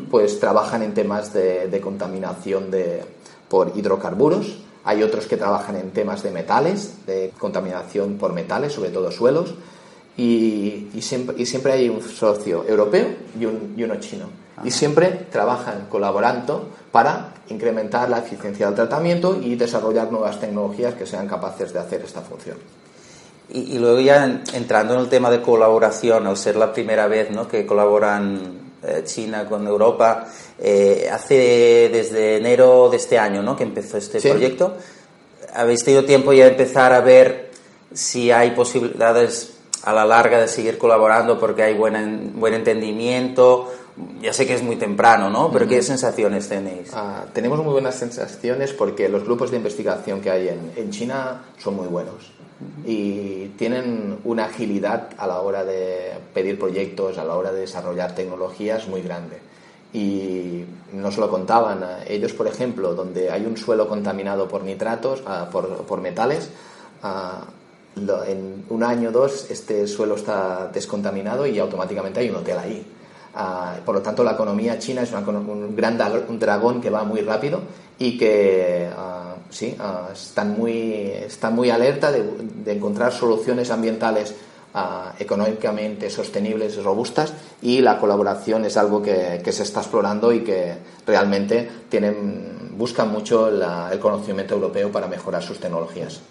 pues 0.10 0.40
trabajan 0.40 0.84
en 0.84 0.94
temas 0.94 1.34
de, 1.34 1.68
de 1.68 1.82
contaminación 1.82 2.72
de, 2.72 3.04
por 3.50 3.74
hidrocarburos 3.76 4.64
hay 4.86 5.04
otros 5.04 5.28
que 5.28 5.38
trabajan 5.38 5.78
en 5.78 5.92
temas 5.92 6.24
de 6.24 6.32
metales, 6.32 7.06
de 7.06 7.32
contaminación 7.38 8.18
por 8.18 8.34
metales, 8.34 8.74
sobre 8.74 8.90
todo 8.90 9.12
suelos. 9.12 9.56
Y, 10.16 10.90
siempre, 11.00 11.72
hay 11.72 11.90
un 11.90 12.02
socio 12.02 12.66
europeo 12.68 13.08
y, 13.40 13.46
uno 13.84 13.96
chino. 14.00 14.25
Y 14.63 14.70
siempre 14.70 15.28
trabajan 15.32 15.88
colaborando 15.90 16.70
para 16.92 17.34
incrementar 17.50 18.10
la 18.10 18.20
eficiencia 18.20 18.68
del 18.68 18.75
tratamiento 18.75 19.40
y 19.42 19.56
desarrollar 19.56 20.12
nuevas 20.12 20.40
tecnologías 20.40 20.94
que 20.94 21.08
sean 21.08 21.28
capaces 21.28 21.74
de 21.74 21.80
hacer 21.80 22.02
esta 22.02 22.22
función. 22.22 22.58
Y, 23.50 23.78
luego 23.80 24.00
ya 24.00 24.42
entrando 24.54 24.94
en 24.94 25.00
el 25.02 25.10
tema 25.10 25.32
de 25.32 25.42
colaboración, 25.42 26.28
al 26.28 26.38
ser 26.38 26.56
la 26.56 26.72
primera 26.74 27.08
vez 27.08 27.32
¿no? 27.32 27.48
que 27.48 27.66
colaboran 27.66 28.73
China 29.04 29.46
con 29.48 29.66
Europa, 29.68 30.28
eh, 30.60 31.10
hace 31.12 31.90
desde 31.92 32.38
enero 32.38 32.90
de 32.90 32.98
este 32.98 33.18
año 33.18 33.42
¿no? 33.42 33.56
que 33.56 33.63
empezó 33.63 33.98
este 33.98 34.20
proyecto. 34.20 34.75
¿Habéis 35.54 35.84
tenido 35.84 36.04
tiempo 36.06 36.34
ya 36.34 36.46
de 36.46 36.52
empezar 36.52 36.94
a 36.94 37.02
ver 37.02 37.52
si 37.94 38.32
hay 38.32 38.52
posibilidades 38.52 39.54
a 39.84 39.94
la 39.94 40.06
larga 40.06 40.40
de 40.40 40.48
seguir 40.48 40.78
colaborando 40.78 41.40
porque 41.40 41.63
hay 41.63 41.75
buen, 41.75 42.40
buen 42.40 42.54
entendimiento? 42.54 43.72
Ya 44.22 44.34
sé 44.34 44.48
que 44.48 44.56
es 44.56 44.63
muy 44.63 44.78
temprano, 44.78 45.30
¿no? 45.30 45.52
Pero 45.52 45.68
¿qué 45.68 45.84
sensaciones 45.84 46.50
tenéis? 46.50 46.90
Ah, 46.94 47.25
tenemos 47.32 47.63
muy 47.63 47.74
buenas 47.74 47.96
sensaciones 47.96 48.74
porque 48.74 49.08
los 49.08 49.24
grupos 49.24 49.52
de 49.52 49.58
investigación 49.58 50.20
que 50.20 50.32
hay 50.32 50.50
en, 50.50 50.72
en 50.75 50.90
China 50.90 51.44
son 51.60 51.75
muy 51.75 51.88
buenos 51.88 52.32
y 52.86 53.48
tienen 53.58 54.20
una 54.24 54.46
agilidad 54.46 55.10
a 55.18 55.28
la 55.28 55.42
hora 55.42 55.64
de 55.64 56.14
pedir 56.34 56.60
proyectos, 56.60 57.18
a 57.18 57.24
la 57.24 57.36
hora 57.36 57.52
de 57.52 57.62
desarrollar 57.62 58.16
tecnologías 58.16 58.88
muy 58.88 59.02
grande 59.02 59.54
y 59.94 60.66
nos 60.92 61.18
lo 61.18 61.30
contaban. 61.30 61.86
Ellos, 62.08 62.34
por 62.34 62.48
ejemplo, 62.48 62.96
donde 62.96 63.30
hay 63.30 63.46
un 63.46 63.56
suelo 63.56 63.88
contaminado 63.88 64.48
por 64.48 64.64
nitratos, 64.64 65.22
ah, 65.26 65.48
por, 65.52 66.02
metales, 66.02 66.50
ah, 67.04 67.46
en 67.96 68.66
un 68.70 68.84
año 68.84 69.10
o 69.10 69.12
dos 69.12 69.52
este 69.52 69.88
suelo 69.88 70.16
está 70.16 70.68
descontaminado 70.74 71.46
y 71.46 71.60
automáticamente 71.60 72.20
hay 72.20 72.30
un 72.30 72.38
hotel 72.38 72.58
ahí. 72.58 72.86
Ah, 73.36 73.76
por 73.86 73.96
lo 73.96 74.02
tanto, 74.02 74.24
la 74.24 74.32
economía 74.32 74.80
china 74.80 75.04
es 75.04 75.12
un 75.12 75.76
gran 75.76 75.98
dragón 75.98 76.82
que 76.82 76.90
va 76.90 77.04
muy 77.04 77.22
rápido 77.22 77.62
y 78.00 78.18
que 78.18 78.90
sí, 79.50 79.76
están, 80.14 80.58
muy, 80.58 81.04
están 81.04 81.56
muy 81.56 81.70
alerta 81.70 82.12
de, 82.12 82.24
de 82.64 82.72
encontrar 82.74 83.12
soluciones 83.12 83.72
ambientales 83.72 84.36
económicamente 85.20 86.10
sostenibles 86.10 86.78
y 86.78 86.82
robustas 86.82 87.34
y 87.62 87.82
la 87.82 88.00
colaboración 88.00 88.66
es 88.66 88.76
algo 88.76 89.02
que, 89.02 89.42
se 89.52 89.64
está 89.64 89.82
explorando 89.82 90.32
y 90.34 90.44
que 90.44 90.76
realmente 91.06 91.70
tienen, 91.90 92.72
buscan 92.76 93.12
mucho 93.12 93.50
el 93.50 94.00
conocimiento 94.00 94.56
europeo 94.56 94.92
para 94.92 95.08
mejorar 95.08 95.44
sus 95.44 95.60
tecnologías. 95.60 96.22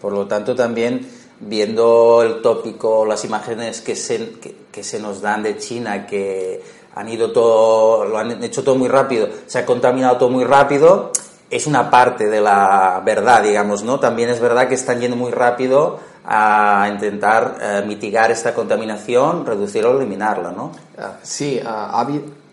Por 0.00 0.12
lo 0.12 0.26
tanto, 0.26 0.54
también 0.54 1.08
viendo 1.40 2.22
el 2.22 2.42
tópico, 2.42 3.06
las 3.06 3.24
imágenes 3.24 3.80
que 3.80 3.96
se, 3.96 4.32
que, 4.70 4.84
se 4.84 5.00
nos 5.00 5.22
dan 5.22 5.42
de 5.42 5.56
China, 5.56 6.06
que 6.06 6.62
han 6.94 7.08
ido 7.08 7.32
todo, 7.32 8.04
lo 8.04 8.18
han 8.18 8.44
hecho 8.44 8.62
todo 8.62 8.74
muy 8.74 8.88
rápido, 8.88 9.28
se 9.46 9.58
ha 9.58 9.64
contaminado 9.64 10.18
todo 10.18 10.28
muy 10.28 10.44
rápido, 10.44 11.12
es 11.50 11.66
una 11.66 11.90
parte 11.90 12.28
de 12.28 12.40
la 12.40 13.02
verdad, 13.04 13.42
digamos, 13.42 13.82
¿no? 13.82 13.98
También 13.98 14.30
es 14.30 14.40
verdad 14.40 14.68
que 14.68 14.74
están 14.74 15.00
yendo 15.00 15.16
muy 15.16 15.32
rápido 15.32 15.98
a 16.24 16.88
intentar 16.92 17.58
eh, 17.60 17.82
mitigar 17.86 18.30
esta 18.30 18.54
contaminación, 18.54 19.44
reducirla 19.44 19.90
o 19.90 19.96
eliminarla, 19.96 20.52
¿no? 20.52 20.70
Ah, 20.96 21.14
sí, 21.22 21.60
ha 21.64 22.06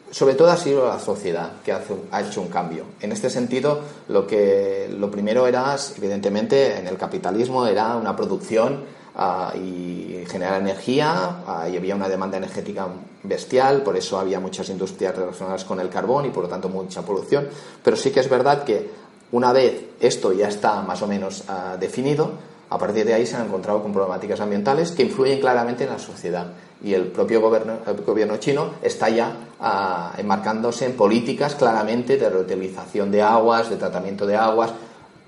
sobre 0.09 0.35
todo 0.35 0.49
ha 0.49 0.57
sido 0.57 0.87
la 0.87 0.99
sociedad 0.99 1.51
que 1.63 1.73
ha 1.73 2.21
hecho 2.21 2.41
un 2.41 2.47
cambio. 2.47 2.85
En 3.01 3.11
este 3.11 3.29
sentido, 3.29 3.81
lo, 4.07 4.25
que, 4.25 4.89
lo 4.97 5.11
primero 5.11 5.47
era, 5.47 5.75
evidentemente, 5.97 6.77
en 6.77 6.87
el 6.87 6.97
capitalismo 6.97 7.67
era 7.67 7.95
una 7.95 8.15
producción 8.15 8.85
ah, 9.15 9.53
y 9.55 10.23
generar 10.29 10.61
energía, 10.61 11.43
ah, 11.45 11.67
y 11.69 11.75
había 11.75 11.95
una 11.95 12.07
demanda 12.07 12.37
energética 12.37 12.87
bestial, 13.27 13.81
por 13.83 13.97
eso 13.97 14.19
había 14.19 14.39
muchas 14.39 14.69
industrias 14.69 15.15
relacionadas 15.15 15.65
con 15.65 15.79
el 15.79 15.89
carbón 15.89 16.25
y 16.25 16.29
por 16.29 16.43
lo 16.43 16.49
tanto 16.49 16.69
mucha 16.69 17.01
polución. 17.03 17.47
Pero 17.83 17.97
sí 17.97 18.11
que 18.11 18.19
es 18.19 18.29
verdad 18.29 18.63
que 18.63 18.89
una 19.31 19.51
vez 19.51 19.85
esto 19.99 20.31
ya 20.31 20.47
está 20.47 20.81
más 20.81 21.01
o 21.01 21.07
menos 21.07 21.43
ah, 21.47 21.77
definido, 21.79 22.31
a 22.69 22.77
partir 22.77 23.05
de 23.05 23.13
ahí 23.13 23.25
se 23.25 23.35
han 23.35 23.47
encontrado 23.47 23.81
con 23.81 23.93
problemáticas 23.93 24.41
ambientales 24.41 24.91
que 24.91 25.03
influyen 25.03 25.39
claramente 25.39 25.85
en 25.85 25.91
la 25.91 25.99
sociedad. 25.99 26.47
Y 26.83 26.93
el 26.93 27.07
propio 27.07 27.41
gobierno, 27.41 27.79
gobierno 28.05 28.37
chino 28.37 28.71
está 28.81 29.09
ya 29.09 29.35
ah, 29.59 30.13
enmarcándose 30.17 30.85
en 30.85 30.93
políticas 30.93 31.55
claramente 31.55 32.17
de 32.17 32.29
reutilización 32.29 33.11
de 33.11 33.21
aguas, 33.21 33.69
de 33.69 33.77
tratamiento 33.77 34.25
de 34.25 34.35
aguas, 34.35 34.71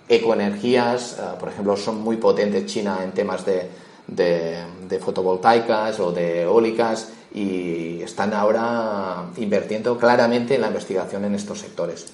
ecoenergías, 0.08 1.18
ah, 1.20 1.36
por 1.40 1.50
ejemplo, 1.50 1.78
son 1.78 2.02
muy 2.02 2.18
potentes 2.18 2.66
China 2.66 3.00
en 3.04 3.12
temas 3.12 3.46
de, 3.46 3.70
de, 4.08 5.00
fotovoltaicas 5.00 6.00
o 6.00 6.12
de 6.12 6.44
eólicas 6.44 7.10
y 7.34 8.02
están 8.02 8.34
ahora 8.34 9.26
invirtiendo 9.38 9.98
claramente 9.98 10.56
en 10.56 10.62
la 10.62 10.68
investigación 10.68 11.26
en 11.26 11.36
estos 11.36 11.60
sectores. 11.60 12.08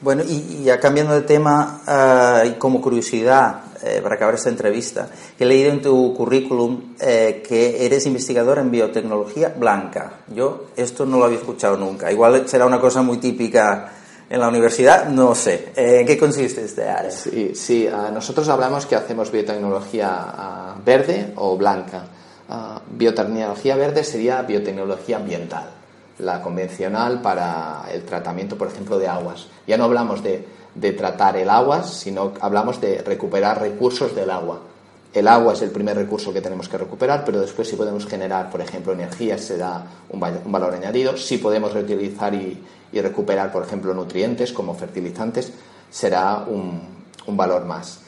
Bueno, 0.00 0.22
y, 0.26 0.64
ya 0.64 0.80
cambiando 0.80 1.14
de 1.14 1.22
tema, 1.22 1.80
uh, 1.86 2.46
y 2.46 2.52
como 2.54 2.80
curiosidad, 2.80 3.62
eh, 3.84 4.00
para 4.00 4.14
acabar 4.14 4.36
esta 4.36 4.48
entrevista, 4.48 5.08
he 5.36 5.44
leído 5.44 5.72
en 5.72 5.82
tu 5.82 6.14
currículum 6.14 6.94
eh, 7.00 7.42
que 7.46 7.84
eres 7.84 8.06
investigador 8.06 8.58
en 8.58 8.70
biotecnología 8.70 9.48
blanca. 9.56 10.20
Yo 10.32 10.66
esto 10.76 11.04
no 11.04 11.18
lo 11.18 11.24
había 11.24 11.38
escuchado 11.38 11.76
nunca. 11.76 12.12
Igual 12.12 12.48
será 12.48 12.64
una 12.64 12.80
cosa 12.80 13.02
muy 13.02 13.18
típica 13.18 13.92
en 14.30 14.38
la 14.38 14.48
universidad, 14.48 15.08
no 15.08 15.34
sé. 15.34 15.72
Eh, 15.74 16.00
¿En 16.00 16.06
qué 16.06 16.16
consiste 16.16 16.64
este 16.64 16.88
área? 16.88 17.10
Sí, 17.10 17.56
sí 17.56 17.88
nosotros 18.12 18.48
hablamos 18.48 18.86
que 18.86 18.94
hacemos 18.94 19.32
biotecnología 19.32 20.76
verde 20.84 21.32
o 21.34 21.56
blanca. 21.56 22.04
Biotecnología 22.90 23.76
verde 23.76 24.04
sería 24.04 24.42
biotecnología 24.42 25.16
ambiental 25.16 25.70
la 26.22 26.40
convencional 26.40 27.20
para 27.20 27.84
el 27.92 28.04
tratamiento, 28.04 28.56
por 28.56 28.68
ejemplo, 28.68 28.98
de 28.98 29.08
aguas. 29.08 29.46
Ya 29.66 29.76
no 29.76 29.84
hablamos 29.84 30.22
de, 30.22 30.46
tratar 30.96 31.36
el 31.36 31.50
agua, 31.50 31.82
sino 31.84 32.32
hablamos 32.40 32.80
de 32.80 33.02
recuperar 33.02 33.60
recursos 33.60 34.14
del 34.14 34.30
agua. 34.30 34.60
El 35.12 35.28
agua 35.28 35.52
es 35.52 35.60
el 35.60 35.70
primer 35.70 35.96
recurso 35.96 36.32
que 36.32 36.40
tenemos 36.40 36.68
que 36.68 36.78
recuperar, 36.78 37.24
pero 37.24 37.40
después 37.40 37.68
si 37.68 37.76
podemos 37.76 38.06
generar, 38.06 38.50
por 38.50 38.62
ejemplo, 38.62 38.94
energía, 38.94 39.36
se 39.36 39.58
da 39.58 39.84
un, 40.08 40.20
valor 40.20 40.72
añadido. 40.72 41.16
Si 41.18 41.36
podemos 41.36 41.74
reutilizar 41.74 42.32
y, 42.34 42.62
recuperar, 42.92 43.52
por 43.52 43.64
ejemplo, 43.64 43.92
nutrientes 43.92 44.52
como 44.52 44.74
fertilizantes, 44.74 45.52
será 45.90 46.44
un, 46.46 47.02
valor 47.26 47.64
más. 47.66 48.00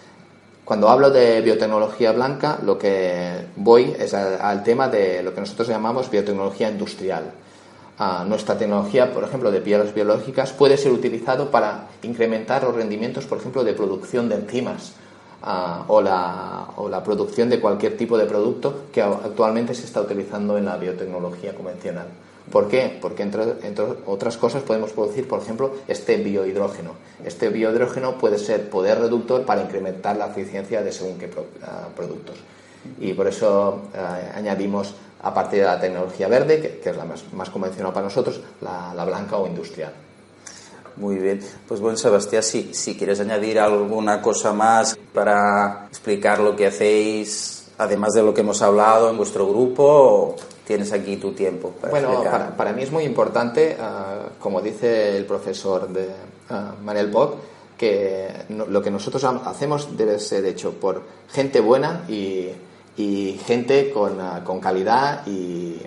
Cuando 0.64 0.88
hablo 0.88 1.10
de 1.10 1.40
biotecnología 1.42 2.12
blanca, 2.12 2.58
lo 2.62 2.78
que 2.78 3.46
voy 3.56 3.94
es 3.98 4.14
al 4.14 4.62
tema 4.62 4.88
de 4.88 5.22
lo 5.22 5.34
que 5.34 5.40
nosotros 5.40 5.68
llamamos 5.68 6.10
biotecnología 6.10 6.70
industrial 6.70 7.32
nuestra 8.26 8.58
tecnología, 8.58 9.12
por 9.12 9.24
ejemplo, 9.24 9.50
de 9.50 9.60
piedras 9.60 9.94
biológicas, 9.94 10.52
puede 10.52 10.76
ser 10.76 10.92
utilizado 10.92 11.50
para 11.50 11.88
incrementar 12.02 12.64
los 12.64 12.74
rendimientos, 12.74 13.24
por 13.26 13.38
ejemplo, 13.38 13.62
de 13.62 13.72
producción 13.72 14.28
de 14.28 14.36
enzimas 14.36 14.94
o, 15.88 16.00
la, 16.00 16.68
o, 16.76 16.88
la, 16.88 17.04
producción 17.04 17.50
de 17.50 17.60
cualquier 17.60 17.96
tipo 17.96 18.16
de 18.16 18.24
producto 18.24 18.84
que 18.92 19.02
actualmente 19.02 19.74
se 19.74 19.84
está 19.84 20.00
utilizando 20.00 20.56
en 20.58 20.64
la 20.64 20.76
biotecnología 20.76 21.54
convencional. 21.54 22.06
¿Por 22.54 22.68
qué? 22.68 22.96
Porque 23.02 23.24
entre, 23.24 23.42
entre, 23.66 23.84
otras 24.06 24.36
cosas 24.36 24.62
podemos 24.62 24.92
producir, 24.92 25.26
por 25.26 25.42
ejemplo, 25.42 25.72
este 25.88 26.18
biohidrógeno. 26.18 26.92
Este 27.24 27.48
biohidrógeno 27.48 28.16
puede 28.16 28.38
ser 28.38 28.70
poder 28.70 29.00
reductor 29.00 29.44
para 29.44 29.62
incrementar 29.62 30.16
la 30.16 30.28
eficiencia 30.28 30.80
de 30.80 30.92
según 30.92 31.18
qué 31.18 31.28
productos. 31.96 32.36
Y 33.00 33.12
por 33.12 33.26
eso 33.26 33.82
añadimos 34.36 34.94
a 35.22 35.34
partir 35.34 35.62
de 35.62 35.66
la 35.66 35.80
tecnología 35.80 36.28
verde, 36.28 36.80
que, 36.80 36.88
es 36.88 36.96
la 36.96 37.04
más, 37.04 37.50
convencional 37.50 37.92
para 37.92 38.04
nosotros, 38.04 38.40
la, 38.60 39.04
blanca 39.04 39.36
o 39.36 39.48
industrial. 39.48 39.92
Muy 40.94 41.16
bien. 41.16 41.40
Pues 41.66 41.80
bueno, 41.80 41.98
Sebastián, 41.98 42.44
si, 42.44 42.72
si 42.72 42.96
quieres 42.96 43.18
añadir 43.18 43.58
alguna 43.58 44.22
cosa 44.22 44.52
más 44.52 44.96
para 45.12 45.88
explicar 45.88 46.38
lo 46.38 46.54
que 46.54 46.68
hacéis, 46.68 47.72
además 47.78 48.12
de 48.12 48.22
lo 48.22 48.32
que 48.32 48.42
hemos 48.42 48.62
hablado 48.62 49.10
en 49.10 49.16
vuestro 49.16 49.48
grupo, 49.48 50.36
tienes 50.66 50.92
aquí 50.92 51.16
tu 51.16 51.32
tiempo. 51.32 51.70
Para 51.80 51.90
bueno, 51.90 52.24
para, 52.56 52.72
mí 52.72 52.82
es 52.82 52.90
muy 52.90 53.04
importante, 53.04 53.76
ah, 53.80 54.28
como 54.38 54.60
dice 54.60 55.16
el 55.16 55.24
profesor 55.24 55.88
de 55.88 56.08
uh, 56.50 56.82
Manel 56.82 57.10
Bock, 57.10 57.36
que 57.76 58.28
lo 58.48 58.82
que 58.82 58.90
nosotros 58.90 59.24
hacemos 59.24 59.96
debe 59.96 60.18
ser 60.18 60.44
hecho 60.46 60.72
por 60.72 61.02
gente 61.28 61.60
buena 61.60 62.04
y 62.08 62.50
y 62.96 63.40
gente 63.44 63.90
con, 63.90 64.20
ah, 64.20 64.42
con 64.44 64.60
calidad 64.60 65.26
y, 65.26 65.80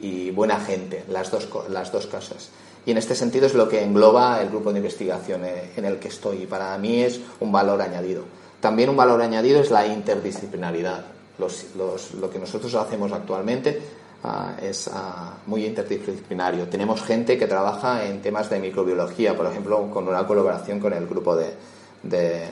y, 0.00 0.30
buena 0.30 0.60
gente, 0.60 1.04
las 1.08 1.30
dos, 1.30 1.48
las 1.70 1.90
dos 1.90 2.06
cosas. 2.06 2.50
Y 2.84 2.90
en 2.90 2.98
este 2.98 3.14
sentido 3.14 3.46
es 3.46 3.54
lo 3.54 3.68
que 3.68 3.82
engloba 3.82 4.40
el 4.42 4.50
grupo 4.50 4.70
de 4.70 4.78
investigación 4.78 5.44
eh, 5.44 5.70
en 5.76 5.86
el 5.86 5.98
que 5.98 6.08
estoy. 6.08 6.42
Y 6.42 6.46
para 6.46 6.76
mí 6.76 7.02
es 7.02 7.20
un 7.40 7.50
valor 7.50 7.80
añadido. 7.80 8.24
También 8.60 8.90
un 8.90 8.96
valor 8.96 9.22
añadido 9.22 9.60
es 9.60 9.70
la 9.70 9.86
interdisciplinaridad. 9.86 11.06
Los, 11.38 11.74
los, 11.76 12.14
lo 12.14 12.30
que 12.30 12.38
nosotros 12.38 12.74
hacemos 12.74 13.12
actualmente 13.12 13.80
ah, 14.24 14.56
es 14.60 14.88
ah, 14.92 15.34
muy 15.46 15.66
interdisciplinario. 15.66 16.68
Tenemos 16.68 17.02
gente 17.02 17.38
que 17.38 17.46
trabaja 17.46 18.06
en 18.06 18.22
temas 18.22 18.48
de 18.50 18.58
microbiología, 18.58 19.36
por 19.36 19.46
ejemplo, 19.46 19.90
con 19.90 20.08
una 20.08 20.26
colaboración 20.26 20.80
con 20.80 20.92
el 20.92 21.06
grupo 21.06 21.36
de, 21.36 21.54
de, 22.02 22.48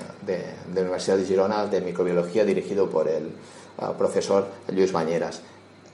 la 0.75 0.81
Universidad 0.81 1.17
de 1.17 1.25
Girona 1.25 1.67
de 1.67 1.81
microbiología 1.81 2.45
dirigido 2.45 2.89
por 2.91 3.09
el 3.09 3.31
ah, 3.79 3.93
profesor 3.97 4.47
Luis 4.73 4.93
Bañeras. 4.93 5.43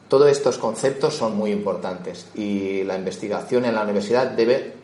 Todos 0.08 0.28
estos 0.28 0.58
conceptos 0.58 1.14
son 1.14 1.36
muy 1.36 1.52
importantes 1.52 2.26
y 2.34 2.82
la 2.82 2.96
investigación 2.96 3.64
en 3.64 3.76
la 3.76 3.84
universidad 3.84 4.26
debe 4.26 4.79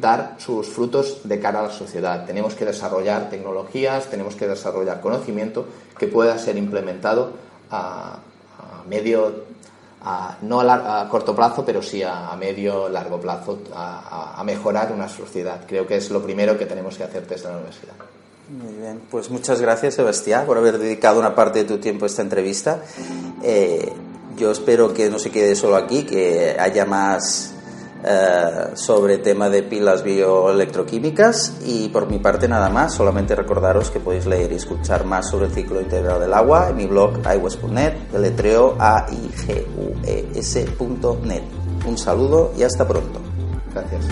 dar 0.00 0.36
sus 0.38 0.68
frutos 0.68 1.20
de 1.24 1.38
cara 1.38 1.60
a 1.60 1.62
la 1.64 1.70
sociedad. 1.70 2.26
Tenemos 2.26 2.54
que 2.54 2.64
desarrollar 2.64 3.30
tecnologías, 3.30 4.06
tenemos 4.06 4.34
que 4.34 4.48
desarrollar 4.48 5.00
conocimiento 5.00 5.66
que 5.98 6.08
pueda 6.08 6.36
ser 6.38 6.56
implementado 6.56 7.32
a, 7.70 8.18
medio, 8.88 9.44
no 10.42 10.60
a, 10.60 11.08
corto 11.08 11.34
plazo, 11.34 11.64
pero 11.64 11.80
sí 11.82 12.02
a, 12.02 12.34
medio, 12.38 12.88
largo 12.88 13.20
plazo, 13.20 13.60
a, 13.74 14.42
mejorar 14.44 14.92
una 14.92 15.08
sociedad. 15.08 15.60
Creo 15.66 15.86
que 15.86 15.96
es 15.96 16.10
lo 16.10 16.22
primero 16.22 16.58
que 16.58 16.66
tenemos 16.66 16.96
que 16.96 17.04
hacer 17.04 17.26
desde 17.26 17.48
la 17.48 17.56
universidad. 17.56 17.94
Muy 18.48 18.74
bien, 18.74 19.00
pues 19.10 19.30
muchas 19.30 19.58
gracias 19.58 19.94
Sebastián 19.94 20.44
por 20.44 20.58
haber 20.58 20.76
dedicado 20.76 21.18
una 21.18 21.34
parte 21.34 21.60
de 21.60 21.64
tu 21.64 21.78
tiempo 21.78 22.04
a 22.04 22.08
esta 22.08 22.20
entrevista. 22.20 22.82
Eh, 23.42 23.90
yo 24.36 24.50
espero 24.50 24.92
que 24.92 25.08
no 25.08 25.18
se 25.18 25.30
quede 25.30 25.54
solo 25.54 25.76
aquí, 25.76 26.04
que 26.04 26.54
haya 26.58 26.84
más 26.84 27.53
eh, 28.06 28.72
sobre 28.74 29.16
tema 29.18 29.48
de 29.48 29.62
pilas 29.62 30.02
bioelectroquímicas 30.02 31.60
y 31.64 31.88
por 31.88 32.06
mi 32.10 32.18
parte 32.18 32.48
nada 32.48 32.68
más, 32.68 32.92
solamente 32.92 33.34
recordaros 33.34 33.90
que 33.90 33.98
podéis 33.98 34.26
leer 34.26 34.52
y 34.52 34.56
escuchar 34.56 35.06
más 35.06 35.30
sobre 35.30 35.46
el 35.46 35.52
ciclo 35.52 35.80
integral 35.80 36.20
del 36.20 36.34
agua 36.34 36.68
en 36.68 36.76
mi 36.76 36.86
blog 36.86 37.18
iWest.net, 37.18 37.94
deletreo 38.12 38.76
a 38.78 39.06
e. 39.08 39.66
Un 41.86 41.98
saludo 41.98 42.52
y 42.58 42.62
hasta 42.62 42.86
pronto. 42.86 43.20
Gracias. 43.72 44.04